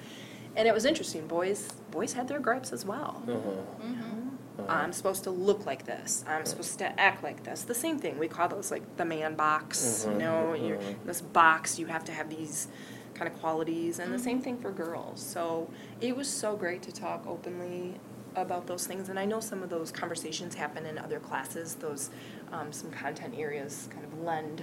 and 0.56 0.66
it 0.66 0.72
was 0.72 0.84
interesting. 0.84 1.26
Boys, 1.26 1.68
boys 1.90 2.14
had 2.14 2.28
their 2.28 2.40
gripes 2.40 2.72
as 2.72 2.84
well. 2.86 3.22
Uh-huh. 3.28 4.29
I'm 4.68 4.92
supposed 4.92 5.24
to 5.24 5.30
look 5.30 5.66
like 5.66 5.86
this. 5.86 6.24
I'm 6.28 6.44
supposed 6.46 6.78
to 6.78 7.00
act 7.00 7.22
like 7.22 7.44
this. 7.44 7.62
The 7.62 7.74
same 7.74 7.98
thing. 7.98 8.18
We 8.18 8.28
call 8.28 8.48
those 8.48 8.70
like 8.70 8.96
the 8.96 9.04
man 9.04 9.34
box. 9.34 10.04
You 10.06 10.12
Mhm, 10.14 10.18
know, 10.18 10.54
you're, 10.54 10.78
mhm. 10.78 11.04
this 11.04 11.20
box. 11.20 11.78
You 11.78 11.86
have 11.86 12.04
to 12.04 12.12
have 12.12 12.28
these 12.30 12.68
kind 13.14 13.30
of 13.32 13.38
qualities, 13.40 13.98
and 13.98 14.12
the 14.14 14.18
same 14.18 14.40
thing 14.40 14.56
for 14.58 14.70
girls. 14.70 15.20
So 15.20 15.68
it 16.00 16.16
was 16.16 16.28
so 16.28 16.56
great 16.56 16.82
to 16.82 16.92
talk 16.92 17.26
openly 17.26 18.00
about 18.36 18.66
those 18.66 18.86
things. 18.86 19.08
And 19.08 19.18
I 19.18 19.24
know 19.26 19.40
some 19.40 19.62
of 19.62 19.70
those 19.70 19.90
conversations 19.90 20.54
happen 20.54 20.86
in 20.86 20.96
other 20.98 21.18
classes. 21.20 21.74
Those 21.74 22.10
um, 22.52 22.72
some 22.72 22.90
content 22.90 23.34
areas 23.36 23.88
kind 23.92 24.04
of 24.04 24.18
lend 24.22 24.62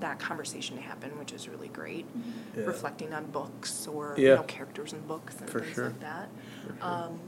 that 0.00 0.18
conversation 0.18 0.76
to 0.76 0.82
happen, 0.82 1.16
which 1.18 1.32
is 1.32 1.48
really 1.48 1.68
great. 1.68 2.04
Yeah. 2.56 2.64
Reflecting 2.64 3.14
on 3.14 3.26
books 3.26 3.86
or 3.86 4.14
Yeah. 4.18 4.30
you 4.30 4.34
know 4.36 4.42
characters 4.42 4.92
in 4.92 5.00
books 5.02 5.36
and 5.40 5.48
For 5.48 5.60
things 5.60 5.74
sure. 5.74 5.84
like 5.86 6.00
that. 6.00 6.28
For 6.62 6.68
sure. 6.68 6.76
Um, 6.82 7.18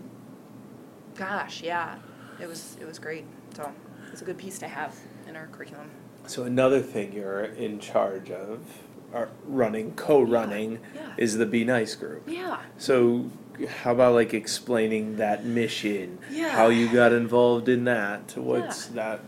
gosh, 1.17 1.63
yeah, 1.63 1.97
it 2.41 2.47
was 2.47 2.77
it 2.81 2.87
was 2.87 2.99
great. 2.99 3.25
So 3.55 3.73
it's 4.13 4.23
a 4.23 4.25
good 4.25 4.39
piece 4.39 4.59
to 4.61 4.69
have 4.69 4.95
in 5.29 5.37
our 5.37 5.47
curriculum. 5.49 5.91
So 6.27 6.43
another 6.45 6.81
thing 6.81 7.13
you're 7.13 7.45
in 7.45 7.79
charge 7.79 8.31
of, 8.31 8.61
or 9.13 9.29
running, 9.45 9.93
co-running, 9.95 10.73
Yeah, 10.95 11.01
yeah. 11.03 11.15
is 11.17 11.39
the 11.39 11.47
Be 11.47 11.65
Nice 11.65 11.95
group. 11.95 12.25
Yeah. 12.29 12.59
So 12.79 13.31
how 13.83 13.93
about 13.93 14.15
like 14.15 14.35
explaining 14.35 15.17
that 15.17 15.45
mission? 15.45 16.19
Yeah. 16.31 16.49
How 16.51 16.69
you 16.69 16.93
got 16.93 17.13
involved 17.13 17.69
in 17.69 17.85
that? 17.85 18.37
What's 18.37 18.87
that? 18.89 19.21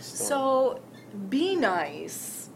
story? 0.00 0.28
So, 0.28 0.80
Be 1.28 1.54
Nice. 1.56 2.48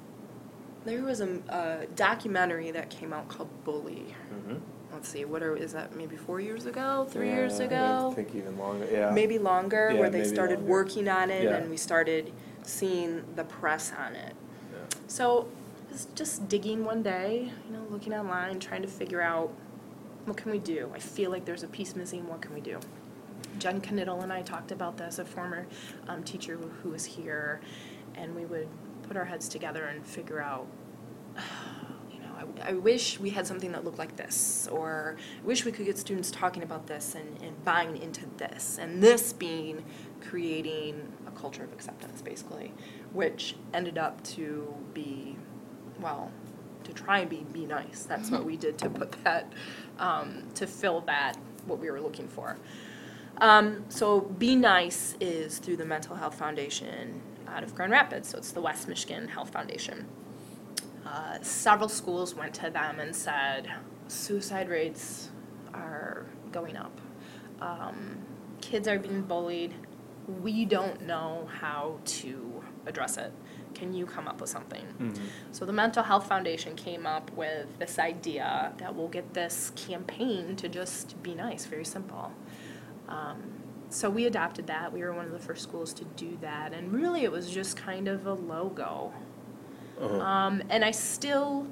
There 0.87 1.02
was 1.02 1.20
a, 1.20 1.38
a 1.50 1.87
documentary 1.94 2.70
that 2.70 2.88
came 2.88 3.12
out 3.12 3.28
called 3.28 3.50
Bully. 3.64 4.14
Mhm. 4.32 4.61
Let's 5.00 5.09
see, 5.12 5.25
what 5.25 5.42
are 5.42 5.57
is 5.57 5.73
that? 5.73 5.97
Maybe 5.97 6.14
four 6.16 6.42
years 6.42 6.66
ago, 6.66 7.07
three 7.09 7.30
years 7.30 7.59
Yeah, 7.59 7.64
ago. 7.64 8.09
I 8.12 8.14
think 8.16 8.35
even 8.35 8.59
longer. 8.59 8.87
Yeah. 8.92 9.11
maybe 9.12 9.38
longer, 9.38 9.90
Yeah, 9.95 9.99
where 9.99 10.11
they 10.11 10.19
maybe 10.19 10.28
started 10.28 10.59
longer. 10.59 10.71
working 10.73 11.09
on 11.09 11.30
it 11.30 11.45
Yeah. 11.45 11.57
and 11.57 11.71
we 11.71 11.78
started 11.78 12.30
seeing 12.64 13.25
the 13.35 13.45
press 13.45 13.95
on 13.99 14.14
it. 14.14 14.35
Yeah. 14.71 14.99
So 15.07 15.49
was 15.90 16.07
just 16.14 16.49
digging 16.50 16.85
one 16.85 17.02
day, 17.02 17.50
you 17.66 17.73
know, 17.75 17.83
looking 17.88 18.12
online, 18.12 18.61
trying 18.61 18.83
to 18.83 18.88
figure 18.88 19.23
out 19.23 19.54
what 20.26 20.37
can 20.37 20.50
we 20.52 20.59
do. 20.59 20.90
I 20.95 20.99
feel 20.99 21.30
like 21.30 21.47
there's 21.47 21.62
a 21.62 21.66
piece 21.69 21.97
missing. 21.97 22.28
What 22.28 22.42
can 22.42 22.52
we 22.52 22.61
do? 22.61 22.78
Jen 23.59 23.80
Knittel 23.80 24.23
and 24.23 24.30
I 24.30 24.42
talked 24.42 24.71
about 24.71 24.99
this, 24.99 25.19
a 25.19 25.25
former 25.25 25.66
um, 26.09 26.23
teacher 26.25 26.59
who- 26.83 26.90
was 26.90 27.07
here, 27.07 27.62
and 28.16 28.37
we 28.37 28.45
would 28.45 28.69
put 29.09 29.16
our 29.16 29.25
heads 29.25 29.49
together 29.49 29.85
and 29.87 30.07
figure 30.07 30.42
out 30.42 30.66
I, 32.40 32.70
I 32.70 32.73
wish 32.73 33.20
we 33.20 33.30
had 33.30 33.47
something 33.47 33.73
that 33.73 33.85
looked 33.85 33.99
like 33.99 34.16
this, 34.16 34.68
or 34.70 35.16
I 35.42 35.47
wish 35.47 35.64
we 35.64 35.73
could 35.73 35.87
get 35.87 35.99
students 35.99 36.30
talking 36.30 36.62
about 36.62 36.87
this 36.87 37.14
and, 37.14 37.40
and 37.42 37.64
buying 37.64 37.97
into 37.97 38.26
this, 38.37 38.78
and 38.80 39.02
this 39.02 39.32
being 39.32 39.85
creating 40.20 41.12
a 41.26 41.30
culture 41.32 41.64
of 41.64 41.73
acceptance, 41.73 42.23
basically, 42.23 42.73
which 43.12 43.56
ended 43.75 43.99
up 43.99 44.23
to 44.25 44.75
be, 44.94 45.37
well, 46.00 46.30
to 46.85 46.92
try 46.92 47.20
and 47.20 47.30
be 47.30 47.44
be 47.52 47.66
nice. 47.66 48.04
That's 48.04 48.30
what 48.30 48.44
we 48.44 48.56
did 48.56 48.78
to 48.78 48.90
put 48.90 49.12
that, 49.25 49.52
um, 49.99 50.44
to 50.54 50.66
fill 50.66 51.02
that 51.02 51.37
what 51.66 51.78
we 51.78 51.90
were 51.90 52.00
looking 52.00 52.26
for. 52.26 52.56
Um, 53.38 53.85
so 53.88 54.20
Be 54.20 54.54
Nice 54.56 55.14
is 55.20 55.59
through 55.59 55.76
the 55.76 55.85
Mental 55.85 56.16
Health 56.16 56.35
Foundation 56.35 57.20
out 57.49 57.62
of 57.62 57.75
Grand 57.75 57.92
Rapids, 57.92 58.28
so 58.28 58.38
it's 58.38 58.52
the 58.52 58.61
West 58.61 58.88
Michigan 58.88 59.28
Health 59.28 59.50
Foundation. 59.50 60.06
Uh, 61.07 61.38
several 61.40 61.88
schools 61.88 62.35
went 62.35 62.54
to 62.54 62.71
them 62.71 63.00
and 63.00 63.14
said, 63.14 63.71
suicide 64.09 64.69
rates 64.69 65.30
are 65.73 66.26
going 66.52 66.76
up. 66.76 67.00
Um, 67.61 68.19
kids 68.61 68.87
are 68.88 68.99
being 68.99 69.23
bullied. 69.23 69.75
We 70.42 70.64
don't 70.64 71.02
know 71.07 71.49
how 71.61 71.99
to 72.04 72.62
address 72.87 73.16
it. 73.16 73.33
Can 73.75 73.92
you 73.92 74.04
come 74.07 74.28
up 74.28 74.40
with 74.40 74.50
something? 74.50 74.85
Mhm. 74.99 75.19
So 75.52 75.64
the 75.64 75.73
Mental 75.73 76.02
Health 76.02 76.26
Foundation 76.26 76.75
came 76.76 77.07
up 77.07 77.30
with 77.33 77.78
this 77.78 77.99
idea 77.99 78.73
that 78.78 78.95
we'll 78.95 79.09
get 79.09 79.33
this 79.35 79.71
campaign 79.76 80.57
to 80.57 80.69
just 80.69 81.21
be 81.23 81.35
nice, 81.35 81.66
very 81.66 81.85
simple. 81.85 82.33
Um, 83.09 83.42
so 83.88 84.09
we 84.11 84.26
adopted 84.26 84.66
that. 84.69 84.92
We 84.92 85.02
were 85.02 85.12
one 85.12 85.25
of 85.26 85.33
the 85.33 85.38
first 85.38 85.62
schools 85.62 85.92
to 85.95 86.04
do 86.04 86.37
that, 86.40 86.73
and 86.73 86.92
really 86.92 87.25
it 87.25 87.33
was 87.33 87.50
just 87.50 87.76
kind 87.76 88.07
of 88.09 88.26
a 88.26 88.35
logo. 88.35 89.12
Uh-huh. 90.00 90.21
Um, 90.21 90.62
and 90.71 90.85
I 90.85 90.90
still 90.92 91.66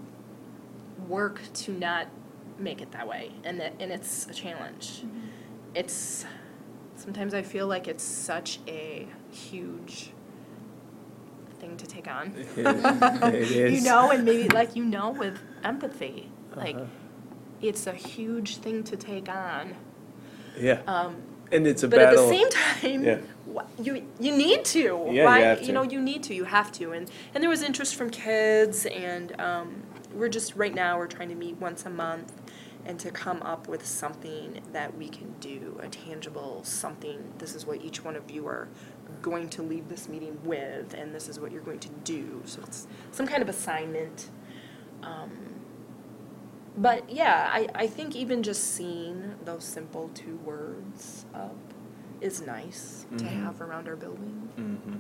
work 1.09 1.41
to 1.55 1.73
not 1.73 2.09
make 2.59 2.81
it 2.83 2.91
that 2.93 3.07
way, 3.09 3.31
and 3.45 3.59
that, 3.61 3.75
and 3.81 3.91
it's 3.93 4.27
a 4.27 4.35
challenge. 4.35 5.05
It's 5.75 6.25
sometimes 6.97 7.33
I 7.35 7.43
feel 7.43 7.67
like 7.67 7.89
it's 7.89 8.03
such 8.05 8.59
a 8.67 9.07
huge 9.31 10.11
thing 11.61 11.77
to 11.77 11.87
take 11.87 12.09
on. 12.09 12.35
It 12.37 12.59
is. 12.59 13.51
It 13.53 13.73
you 13.75 13.81
know, 13.83 14.11
and 14.11 14.25
maybe 14.25 14.49
like 14.49 14.77
you 14.77 14.85
know 14.85 15.11
with 15.11 15.39
empathy, 15.65 16.31
like 16.55 16.77
Uh-huh. 16.77 16.87
it's 17.63 17.87
a 17.87 17.93
huge 17.95 18.57
thing 18.59 18.83
to 18.85 18.97
take 18.97 19.29
on. 19.29 19.75
Yeah. 20.59 20.81
Um, 20.87 21.23
and 21.53 21.67
it's 21.67 21.83
a 21.83 21.89
but 21.89 21.99
at 22.01 22.15
the 22.17 22.29
same 22.29 22.49
time, 22.51 23.05
Yeah. 23.05 23.19
wh- 23.55 23.67
you 23.85 24.07
you 24.21 24.37
need 24.37 24.65
to. 24.67 25.05
Yeah, 25.07 25.13
you 25.13 25.25
Why, 25.25 25.39
have 25.41 25.63
to. 25.63 25.73
know, 25.73 25.83
you 25.83 26.01
need 26.01 26.23
to. 26.25 26.35
You 26.35 26.45
have 26.45 26.71
to. 26.73 26.93
And 26.93 27.11
and 27.35 27.43
there 27.43 27.51
was 27.51 27.63
interest 27.63 27.95
from 27.97 28.11
kids, 28.11 28.87
and 28.87 29.39
um, 29.41 29.83
we're 30.15 30.29
just 30.29 30.57
right 30.57 30.75
now 30.75 30.99
we're 30.99 31.07
trying 31.07 31.29
to 31.31 31.35
meet 31.35 31.57
once 31.61 31.87
a 31.87 31.91
month, 31.91 32.33
and 32.85 32.99
to 33.01 33.11
come 33.11 33.43
up 33.43 33.69
with 33.69 33.85
something 33.87 34.61
that 34.73 34.97
we 34.97 35.09
can 35.09 35.35
do, 35.41 35.79
a 35.83 35.89
tangible 35.89 36.63
something. 36.65 37.19
This 37.39 37.55
is 37.55 37.67
what 37.67 37.83
each 37.83 38.05
one 38.05 38.17
of 38.17 38.31
you 38.31 38.47
are 38.47 38.69
going 39.23 39.49
to 39.49 39.63
leave 39.63 39.89
this 39.89 40.09
meeting 40.09 40.39
with, 40.45 40.95
and 40.95 41.15
this 41.15 41.29
is 41.29 41.41
what 41.41 41.51
you're 41.53 41.63
going 41.63 41.81
to 41.81 41.89
do. 42.05 42.43
So 42.45 42.61
it's 42.63 42.87
some 43.13 43.27
kind 43.27 43.43
of 43.43 43.49
assignment. 43.49 44.29
Um, 45.03 45.31
but 46.79 47.09
yeah, 47.11 47.49
I, 47.53 47.69
I 47.75 47.87
think 47.87 48.17
even 48.17 48.43
just 48.43 48.75
seeing 48.75 49.35
those 49.45 49.65
simple 49.65 50.11
two 50.15 50.37
words 50.45 51.27
up 51.35 51.57
is 52.21 52.41
nice 52.43 53.05
to 53.19 53.25
Mhm. 53.25 53.43
have 53.45 53.61
around 53.61 53.87
our 53.89 53.97
building. 53.97 54.49
Mhm. 54.59 54.99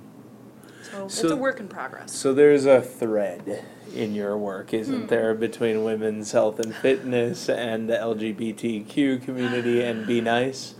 So, 0.92 1.06
it's 1.06 1.22
a 1.24 1.36
work 1.36 1.58
in 1.60 1.66
progress. 1.68 2.12
So 2.12 2.32
there's 2.32 2.64
a 2.64 2.80
thread 2.80 3.64
in 3.94 4.14
your 4.14 4.38
work, 4.38 4.72
isn't 4.72 5.02
Hmm. 5.02 5.06
there, 5.08 5.34
between 5.34 5.82
women's 5.84 6.32
health 6.32 6.60
and 6.60 6.72
fitness 6.74 7.48
and 7.48 7.88
the 7.90 7.96
LGBTQ 8.00 9.18
community 9.18 9.82
and 9.82 10.06
Be 10.06 10.20
Nice? 10.36 10.74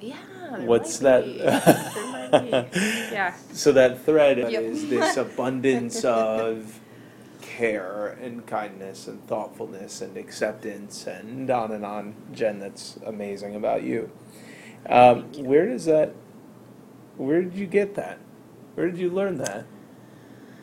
yeah. 0.00 0.16
What's 0.60 0.98
that? 0.98 1.24
be. 1.24 1.38
there 1.38 2.30
might 2.30 2.70
be. 2.72 2.78
Yeah. 3.12 3.34
So 3.52 3.72
that 3.72 4.04
thread 4.04 4.38
Yep. 4.38 4.62
is 4.62 4.88
this 4.88 5.16
abundance 5.26 6.04
of 6.04 6.78
care 7.58 8.16
and 8.22 8.46
kindness 8.46 9.08
and 9.08 9.26
thoughtfulness 9.26 10.00
and 10.00 10.16
acceptance 10.16 11.08
and 11.08 11.50
on 11.50 11.72
and 11.72 11.84
on. 11.84 12.14
Jen, 12.32 12.60
that's 12.60 12.98
amazing 13.04 13.56
about 13.56 13.82
you. 13.82 14.10
Um, 14.88 15.28
you. 15.32 15.42
where 15.42 15.66
does 15.66 15.84
that? 15.86 16.14
Where 17.16 17.42
did 17.42 17.54
you 17.54 17.66
get 17.66 17.96
that? 17.96 18.20
Where 18.74 18.88
did 18.88 18.96
you 18.98 19.10
learn 19.10 19.38
that? 19.38 19.66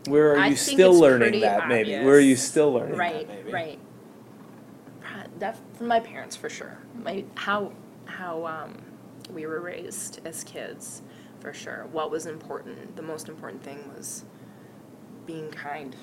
Where 0.08 0.36
are 0.36 0.40
I 0.40 0.48
you 0.48 0.56
still 0.56 0.94
learning 0.98 1.42
that? 1.42 1.68
Maybe. 1.68 1.92
Where 1.92 2.16
are 2.16 2.20
you 2.20 2.38
still 2.38 2.72
learning 2.72 2.98
Right, 2.98 3.28
that? 3.28 3.38
Maybe. 3.40 3.52
right. 3.52 3.80
Pro- 5.02 5.24
That 5.40 5.58
from 5.78 5.88
my 5.88 6.00
parents 6.00 6.38
for 6.38 6.50
sure. 6.50 6.78
My 7.04 7.26
how 7.36 7.74
how 8.06 8.46
um, 8.46 8.78
we 9.34 9.46
were 9.46 9.60
raised 9.60 10.22
as 10.26 10.46
kids, 10.46 11.02
for 11.42 11.52
sure. 11.54 11.88
What 11.92 12.10
was 12.10 12.26
important? 12.26 12.96
The 12.96 13.02
most 13.02 13.28
important 13.28 13.64
thing 13.64 13.80
was 13.98 14.24
being 15.26 15.50
kind, 15.52 15.94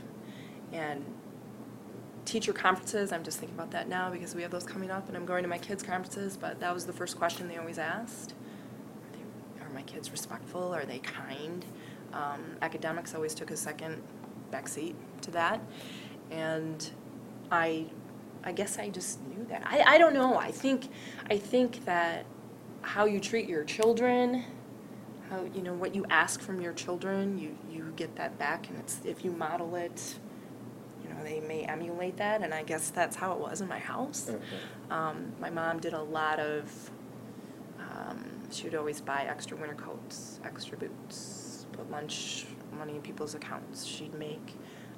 and 0.73 1.05
teacher 2.25 2.53
conferences. 2.53 3.13
I'm 3.13 3.25
just 3.25 3.39
thinking 3.39 3.57
about 3.57 3.71
that 3.73 3.89
now 3.89 4.11
because 4.11 4.35
we 4.35 4.43
have 4.43 4.51
those 4.51 4.65
coming 4.65 4.91
up, 4.91 5.09
and 5.09 5.17
I'm 5.17 5.27
going 5.27 5.43
to 5.43 5.49
my 5.49 5.59
kids' 5.59 5.83
conferences. 5.83 6.37
But 6.37 6.61
that 6.61 6.73
was 6.73 6.87
the 6.87 6.93
first 6.93 7.19
question 7.19 7.49
they 7.49 7.59
always 7.59 7.79
asked: 7.79 8.33
Are, 8.33 9.17
they, 9.17 9.65
are 9.65 9.71
my 9.71 9.83
kids 9.83 10.11
respectful? 10.11 10.75
Are 10.75 10.85
they 10.85 10.99
kind? 10.99 11.65
Um, 12.13 12.57
academics 12.61 13.15
always 13.15 13.35
took 13.35 13.51
a 13.51 13.57
second 13.57 14.03
backseat 14.53 14.95
to 15.23 15.31
that, 15.31 15.61
and 16.31 16.91
I, 17.51 17.87
I 18.45 18.53
guess 18.53 18.79
I 18.79 18.91
just 18.91 19.21
knew 19.27 19.47
that. 19.49 19.63
I, 19.65 19.95
I 19.95 19.99
don't 19.99 20.13
know. 20.15 20.37
I 20.37 20.51
think, 20.51 20.89
I 21.31 21.39
think 21.39 21.87
that 21.87 22.27
how 22.83 23.07
you 23.07 23.19
treat 23.19 23.49
your 23.49 23.65
children, 23.65 24.45
how 25.31 25.45
you 25.55 25.63
know 25.63 25.73
what 25.73 25.95
you 25.95 26.05
ask 26.11 26.41
from 26.41 26.61
your 26.61 26.75
children, 26.75 27.39
you 27.39 27.57
you 27.71 27.93
get 27.97 28.15
that 28.17 28.39
back, 28.39 28.69
and 28.69 28.79
it's 28.79 29.01
if 29.05 29.25
you 29.25 29.31
model 29.31 29.75
it, 29.77 30.17
know 31.13 31.23
they 31.25 31.41
may 31.41 31.63
emulate 31.65 32.17
that, 32.19 32.43
and 32.43 32.53
I 32.55 32.63
guess 32.63 32.91
that's 32.91 33.17
how 33.17 33.33
it 33.33 33.39
was 33.39 33.61
in 33.61 33.69
my 33.69 33.79
house. 33.79 34.31
Um, 34.91 35.33
my 35.41 35.51
mom 35.51 35.79
did 35.81 35.93
a 35.93 36.03
lot 36.03 36.39
of, 36.41 36.91
um, 37.79 38.25
she 38.51 38.65
would 38.65 38.75
always 38.75 39.01
buy 39.01 39.25
extra 39.25 39.57
winter 39.57 39.75
coats, 39.75 40.41
extra 40.45 40.77
boots, 40.77 41.67
put 41.73 41.91
lunch 41.91 42.47
money 42.77 42.95
in 42.97 43.03
people's 43.03 43.35
accounts. 43.35 43.85
She'd 43.85 44.15
make 44.15 44.55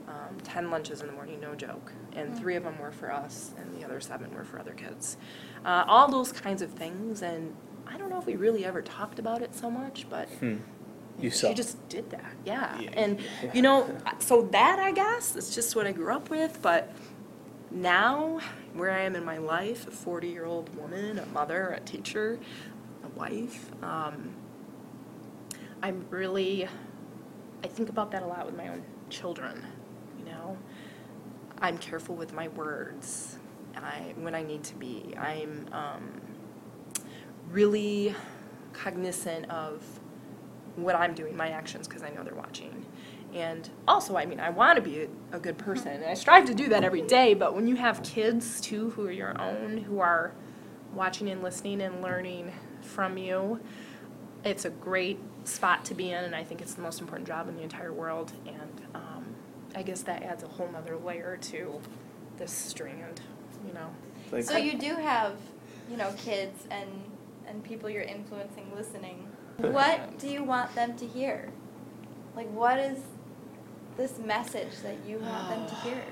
um, 0.09 0.37
10 0.43 0.71
lunches 0.71 1.01
in 1.01 1.07
the 1.07 1.13
morning, 1.13 1.41
no 1.41 1.55
joke. 1.55 1.93
And 2.15 2.37
three 2.39 2.57
of 2.57 2.65
them 2.65 2.79
were 2.79 2.93
for 2.93 3.11
us, 3.13 3.53
and 3.59 3.75
the 3.75 3.85
other 3.85 4.01
seven 4.01 4.35
were 4.35 4.45
for 4.45 4.59
other 4.59 4.73
kids. 4.75 5.17
Uh, 5.65 5.85
all 5.87 6.09
those 6.09 6.31
kinds 6.33 6.63
of 6.63 6.71
things, 6.71 7.23
and 7.23 7.55
I 7.87 7.97
don't 7.97 8.11
know 8.11 8.19
if 8.19 8.27
we 8.27 8.37
really 8.37 8.65
ever 8.65 8.83
talked 8.83 9.19
about 9.19 9.43
it 9.43 9.55
so 9.55 9.71
much, 9.71 10.07
but 10.11 10.29
Hmm. 10.29 10.57
You 11.19 11.31
saw. 11.31 11.49
she 11.49 11.55
just 11.55 11.89
did 11.89 12.11
that, 12.11 12.33
yeah. 12.45 12.79
Yeah. 12.81 12.91
And, 12.95 13.21
you 13.53 13.63
know, 13.63 13.89
so 14.19 14.43
that, 14.53 14.79
I 14.79 14.93
guess, 14.93 15.37
is 15.37 15.55
just 15.55 15.77
what 15.77 15.87
I 15.87 15.93
grew 15.93 16.13
up 16.13 16.31
with, 16.31 16.59
but 16.61 16.93
now, 17.71 18.41
where 18.73 18.91
I 18.91 19.03
am 19.03 19.17
in 19.17 19.25
my 19.25 19.39
life, 19.39 19.87
a 19.87 19.91
40 19.91 20.29
year 20.29 20.45
old 20.45 20.75
woman, 20.77 21.19
a 21.19 21.27
mother, 21.27 21.71
a 21.71 21.81
teacher, 21.81 22.39
a 23.05 23.09
wife, 23.19 23.71
um, 23.83 24.35
I'm 25.83 26.07
really, 26.11 26.69
I 27.63 27.67
think 27.67 27.89
about 27.89 28.11
that 28.13 28.23
a 28.23 28.27
lot 28.27 28.47
with 28.47 28.57
my 28.57 28.69
own 28.69 28.83
children, 29.11 29.67
you 30.19 30.25
know? 30.25 30.57
I'm 31.61 31.79
careful 31.79 32.15
with 32.15 32.33
my 32.33 32.49
words 32.49 33.39
I, 33.77 34.15
when 34.17 34.35
I 34.35 34.43
need 34.43 34.63
to 34.65 34.75
be. 34.75 35.15
I'm 35.19 35.67
um, 35.73 36.21
really 37.51 38.15
cognizant 38.73 39.51
of 39.51 39.83
what 40.77 40.95
I'm 40.95 41.15
doing, 41.15 41.37
my 41.37 41.49
actions, 41.51 41.87
because 41.89 42.03
I 42.03 42.11
know 42.11 42.23
they're 42.23 42.35
watching. 42.35 42.85
And 43.35 43.69
also, 43.89 44.17
I 44.17 44.27
mean, 44.27 44.39
I 44.41 44.51
want 44.51 44.77
to 44.77 44.83
be 44.83 45.03
a, 45.33 45.37
a 45.37 45.41
good 45.41 45.59
person, 45.59 45.89
and 45.89 46.05
I 46.05 46.15
strive 46.15 46.45
to 46.47 46.55
do 46.55 46.69
that 46.69 46.85
every 46.85 47.03
day. 47.03 47.35
But 47.35 47.55
when 47.55 47.67
you 47.67 47.77
have 47.77 48.03
kids 48.03 48.61
too, 48.61 48.91
who 48.91 49.07
are 49.07 49.11
your 49.13 49.41
own, 49.41 49.79
who 49.79 49.99
are 49.99 50.33
watching 50.95 51.29
and 51.29 51.43
listening 51.43 51.81
and 51.81 52.01
learning 52.03 52.53
from 52.83 53.19
you, 53.19 53.61
it's 54.45 54.65
a 54.65 54.71
great 54.71 55.19
spot 55.45 55.85
to 55.87 55.95
be 55.95 56.11
in, 56.13 56.23
and 56.25 56.35
I 56.35 56.45
think 56.45 56.61
it's 56.61 56.75
the 56.75 56.83
most 56.83 57.01
important 57.01 57.27
job 57.27 57.49
in 57.49 57.57
the 57.57 57.63
entire 57.63 57.93
world. 57.93 58.33
And 58.47 58.83
um, 58.95 59.25
I 59.75 59.83
guess 59.83 60.03
that 60.03 60.23
adds 60.23 60.45
a 60.45 60.49
whole 60.49 60.71
nother 60.71 60.97
layer 60.97 61.37
to 61.43 61.81
this 62.37 62.53
strand, 62.53 63.21
you 63.67 63.73
know. 63.73 63.91
Like- 64.31 64.45
So 64.45 64.57
you 64.57 64.79
do 64.79 64.95
have, 64.95 65.37
you 65.91 65.97
know, 65.97 66.13
kids 66.19 66.67
and 66.71 66.89
and 67.47 67.63
people 67.65 67.91
you're 67.91 68.03
influencing 68.03 68.71
listening. 68.75 69.27
What 69.59 70.19
do 70.19 70.29
you 70.29 70.43
want 70.43 70.75
them 70.75 70.97
to 70.97 71.07
hear? 71.07 71.51
Like 72.37 72.51
what 72.51 72.79
is 72.79 72.99
this 73.97 74.19
message 74.19 74.79
that 74.83 74.97
you 75.07 75.19
want 75.19 75.49
them 75.49 75.67
to 75.67 75.75
hear? 75.77 76.03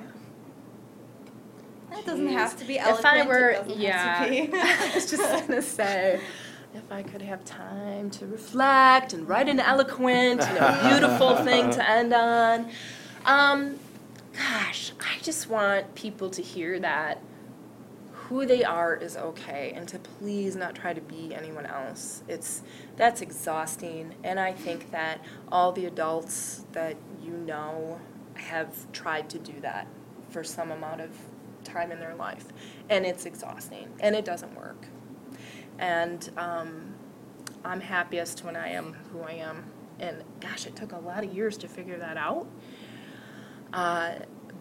It 1.92 2.06
doesn't 2.06 2.28
have 2.28 2.58
to 2.58 2.64
be 2.64 2.78
eloquent. 2.78 3.00
If 3.00 3.06
I 3.06 3.26
were, 3.26 3.64
yeah. 3.66 4.20
I 4.54 4.94
was 4.94 5.10
just 5.10 5.46
gonna 5.46 5.60
say, 5.60 6.20
if 6.74 6.90
I 6.90 7.02
could 7.02 7.22
have 7.22 7.44
time 7.44 8.10
to 8.10 8.26
reflect 8.26 9.12
and 9.12 9.28
write 9.28 9.48
an 9.48 9.60
eloquent, 9.60 10.40
you 10.40 10.54
know, 10.54 10.78
beautiful 10.88 11.36
thing 11.44 11.70
to 11.70 11.90
end 11.90 12.14
on. 12.14 12.70
Um, 13.26 13.78
gosh, 14.32 14.92
I 15.00 15.20
just 15.22 15.48
want 15.50 15.94
people 15.94 16.30
to 16.30 16.42
hear 16.42 16.78
that 16.80 17.20
who 18.28 18.46
they 18.46 18.62
are 18.62 18.94
is 18.94 19.16
okay, 19.16 19.72
and 19.74 19.88
to 19.88 19.98
please 19.98 20.54
not 20.54 20.74
try 20.74 20.92
to 20.92 21.00
be 21.00 21.34
anyone 21.34 21.66
else. 21.66 22.22
It's 22.28 22.62
that's 22.96 23.20
exhausting, 23.20 24.14
and 24.22 24.38
I 24.38 24.52
think 24.52 24.90
that 24.92 25.24
all 25.50 25.72
the 25.72 25.86
adults 25.86 26.64
that 26.72 26.96
you 27.22 27.32
know 27.32 28.00
have 28.34 28.90
tried 28.92 29.28
to 29.30 29.38
do 29.38 29.60
that 29.60 29.86
for 30.30 30.44
some 30.44 30.70
amount 30.70 31.00
of 31.00 31.10
time 31.64 31.90
in 31.90 31.98
their 31.98 32.14
life, 32.14 32.46
and 32.88 33.04
it's 33.04 33.26
exhausting, 33.26 33.88
and 34.00 34.14
it 34.14 34.24
doesn't 34.24 34.54
work. 34.54 34.86
And 35.78 36.30
um, 36.36 36.94
I'm 37.64 37.80
happiest 37.80 38.44
when 38.44 38.56
I 38.56 38.68
am 38.68 38.94
who 39.12 39.22
I 39.22 39.32
am, 39.32 39.64
and 39.98 40.22
gosh, 40.40 40.66
it 40.66 40.76
took 40.76 40.92
a 40.92 40.98
lot 40.98 41.24
of 41.24 41.34
years 41.34 41.56
to 41.58 41.68
figure 41.68 41.98
that 41.98 42.16
out. 42.16 42.46
Uh, 43.72 44.12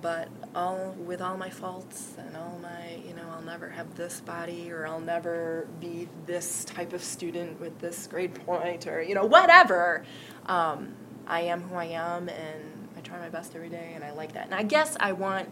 but 0.02 0.28
all 0.56 0.96
with 1.06 1.22
all 1.22 1.38
my 1.38 1.50
faults 1.50 2.14
and 2.18 2.36
all 2.36 2.60
my, 2.62 2.98
you 3.08 3.14
know, 3.14 3.24
I'll 3.32 3.42
never 3.42 3.70
have 3.70 3.96
this 3.96 4.22
body 4.22 4.72
or 4.72 4.88
I'll 4.88 5.00
never 5.00 5.68
be 5.80 6.08
this 6.26 6.66
type 6.66 6.94
of 6.94 7.04
student 7.04 7.60
with 7.60 7.80
this 7.80 8.08
grade 8.08 8.34
point 8.46 8.88
or 8.88 9.02
you 9.02 9.16
know 9.16 9.26
whatever. 9.26 10.04
Um, 10.48 10.96
I 11.28 11.42
am 11.42 11.62
who 11.62 11.76
I 11.76 11.86
am 11.86 12.30
and 12.30 12.90
I 12.98 13.02
try 13.02 13.20
my 13.20 13.30
best 13.30 13.56
every 13.56 13.70
day 13.70 13.92
and 13.96 14.04
I 14.04 14.12
like 14.12 14.34
that. 14.34 14.46
And 14.46 14.56
I 14.56 14.64
guess 14.64 14.98
I 15.00 15.12
want, 15.12 15.50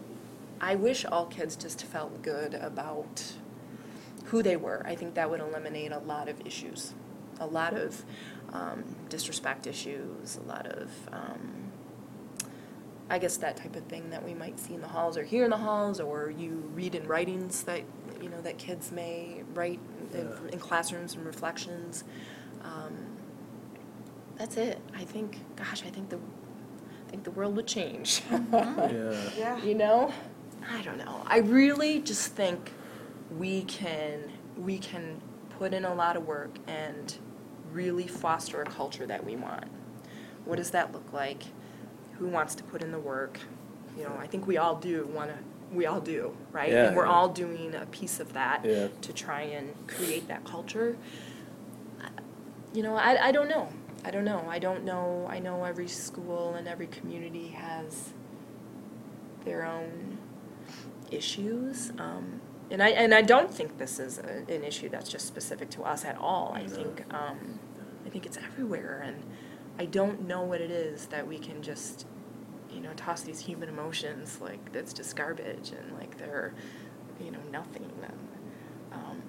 I 0.60 0.74
wish 0.74 1.04
all 1.04 1.26
kids 1.26 1.56
just 1.56 1.84
felt 1.84 2.22
good 2.22 2.54
about 2.54 3.32
who 4.26 4.42
they 4.42 4.56
were. 4.56 4.82
I 4.84 4.94
think 4.94 5.14
that 5.14 5.30
would 5.30 5.40
eliminate 5.40 5.92
a 5.92 5.98
lot 5.98 6.28
of 6.28 6.46
issues, 6.46 6.94
a 7.40 7.46
lot 7.46 7.74
of 7.74 8.04
um, 8.52 8.84
disrespect 9.08 9.66
issues, 9.66 10.36
a 10.36 10.48
lot 10.48 10.66
of. 10.66 10.90
Um, 11.12 11.59
I 13.10 13.18
guess 13.18 13.36
that 13.38 13.56
type 13.56 13.74
of 13.76 13.84
thing 13.84 14.08
that 14.10 14.24
we 14.24 14.34
might 14.34 14.58
see 14.60 14.72
in 14.74 14.80
the 14.80 14.88
halls 14.88 15.18
or 15.18 15.24
hear 15.24 15.44
in 15.44 15.50
the 15.50 15.56
halls, 15.56 15.98
or 16.00 16.30
you 16.30 16.70
read 16.74 16.94
in 16.94 17.06
writings 17.08 17.64
that 17.64 17.82
you 18.22 18.28
know 18.28 18.40
that 18.42 18.56
kids 18.56 18.92
may 18.92 19.42
write 19.54 19.80
in, 20.14 20.26
Yeah. 20.28 20.52
in 20.52 20.58
classrooms 20.60 21.14
and 21.16 21.26
reflections. 21.26 22.04
Um, 22.62 22.94
that's 24.36 24.56
it. 24.56 24.80
I 24.94 25.04
think, 25.04 25.38
gosh, 25.56 25.82
I 25.84 25.90
think 25.90 26.08
the, 26.08 26.16
I 26.16 27.10
think 27.10 27.24
the 27.24 27.30
world 27.32 27.56
would 27.56 27.66
change. 27.66 28.22
Yeah. 28.52 29.30
yeah. 29.36 29.62
You 29.62 29.74
know, 29.74 30.12
I 30.70 30.80
don't 30.82 30.98
know. 30.98 31.22
I 31.26 31.38
really 31.38 32.00
just 32.00 32.32
think 32.34 32.72
we 33.36 33.62
can 33.64 34.30
we 34.56 34.78
can 34.78 35.20
put 35.58 35.74
in 35.74 35.84
a 35.84 35.94
lot 35.94 36.16
of 36.16 36.26
work 36.26 36.56
and 36.66 37.16
really 37.72 38.06
foster 38.06 38.62
a 38.62 38.64
culture 38.66 39.06
that 39.06 39.24
we 39.24 39.36
want. 39.36 39.64
What 40.44 40.56
does 40.56 40.70
that 40.70 40.92
look 40.92 41.12
like? 41.12 41.42
Who 42.20 42.28
wants 42.28 42.54
to 42.56 42.62
put 42.62 42.82
in 42.82 42.92
the 42.92 42.98
work? 43.00 43.40
You 43.98 44.04
know, 44.04 44.16
I 44.20 44.28
think 44.28 44.46
we 44.46 44.56
all 44.58 44.76
do 44.76 45.06
want 45.12 45.30
to. 45.30 45.36
We 45.72 45.86
all 45.86 46.00
do, 46.00 46.36
right? 46.52 46.70
Yeah, 46.70 46.86
and 46.88 46.96
we're 46.96 47.06
yeah. 47.06 47.12
all 47.12 47.28
doing 47.28 47.74
a 47.74 47.86
piece 47.86 48.20
of 48.20 48.32
that 48.34 48.64
Yeah. 48.64 48.88
to 49.00 49.12
try 49.12 49.42
and 49.42 49.74
create 49.88 50.28
that 50.28 50.44
culture. 50.44 50.96
You 52.72 52.82
know, 52.82 52.96
I, 52.96 53.28
I 53.28 53.32
don't 53.32 53.48
know. 53.48 53.68
I 54.04 54.10
don't 54.10 54.24
know. 54.24 54.44
I 54.48 54.58
don't 54.58 54.84
know. 54.84 55.26
I 55.28 55.38
know 55.40 55.64
every 55.64 55.88
school 55.88 56.54
and 56.54 56.68
every 56.68 56.86
community 56.86 57.48
has 57.48 58.12
their 59.44 59.64
own 59.64 60.18
issues. 61.10 61.90
Um, 61.98 62.40
and 62.70 62.82
I 62.82 62.90
and 62.90 63.12
I 63.14 63.22
don't 63.22 63.52
think 63.52 63.78
this 63.78 63.98
is 63.98 64.18
a, 64.18 64.44
an 64.52 64.62
issue 64.64 64.88
that's 64.88 65.08
just 65.10 65.26
specific 65.26 65.70
to 65.70 65.82
us 65.82 66.04
at 66.04 66.16
all. 66.18 66.52
I 66.54 66.66
think 66.66 67.02
um, 67.12 67.58
I 68.06 68.10
think 68.10 68.26
it's 68.26 68.36
everywhere, 68.36 69.02
and 69.04 69.22
I 69.80 69.86
don't 69.86 70.28
know 70.28 70.42
what 70.42 70.60
it 70.60 70.70
is 70.70 71.06
that 71.06 71.26
we 71.26 71.38
can 71.38 71.62
just 71.62 72.06
you 72.70 72.82
know 72.82 72.90
toss 72.96 73.22
these 73.22 73.40
human 73.40 73.70
emotions 73.70 74.38
like 74.38 74.72
that's 74.72 74.92
just 74.92 75.16
garbage 75.16 75.70
and 75.70 75.96
like 75.98 76.18
they're 76.18 76.52
you 77.18 77.30
know 77.30 77.38
nothing. 77.50 77.90
Um, 78.92 79.22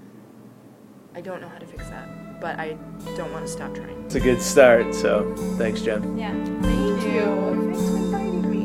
I 1.16 1.22
don't 1.22 1.40
know 1.40 1.48
how 1.48 1.58
to 1.58 1.66
fix 1.66 1.90
that, 1.90 2.42
but 2.42 2.60
I 2.60 2.76
don't 3.16 3.32
want 3.32 3.46
to 3.46 3.52
stop 3.52 3.74
trying. 3.74 4.04
It's 4.04 4.16
a 4.16 4.20
good 4.20 4.42
start, 4.42 4.94
so 4.94 5.34
thanks, 5.58 5.84
Jen. 5.84 6.18
Yeah. 6.18 6.34
Thank 6.34 7.02
you. 7.04 7.72
Thanks 7.72 7.90
for 7.90 7.96
inviting 7.96 8.52
me. 8.52 8.61